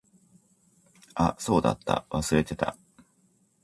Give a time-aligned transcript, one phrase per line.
[1.13, 2.07] あ、そうだった。
[2.09, 2.75] 忘れてた。